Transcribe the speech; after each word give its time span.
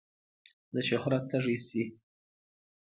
د 0.73 0.75
شهرت 0.89 1.23
تږی 1.31 1.57
شي. 1.67 1.83